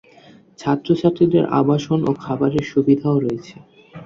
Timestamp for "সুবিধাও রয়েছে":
2.71-3.55